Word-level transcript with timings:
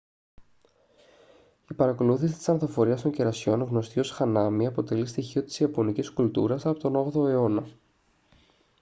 η 1.69 1.73
παρακολούθηση 1.75 2.37
της 2.37 2.49
ανθοφορίας 2.49 3.01
των 3.01 3.11
κερασιών 3.11 3.61
γνωστή 3.61 3.99
ως 3.99 4.17
hanami 4.19 4.65
αποτελεί 4.67 5.05
στοιχείο 5.05 5.43
της 5.43 5.59
ιαπωνικής 5.59 6.09
κουλτούρας 6.09 6.65
από 6.65 6.79
τον 6.79 7.07
8ο 7.11 7.27
αιώνα 7.27 7.65